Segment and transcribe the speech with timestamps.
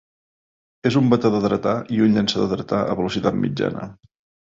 [0.91, 3.91] És un batedor dretà i un llançador dretà a velocitat mitjana.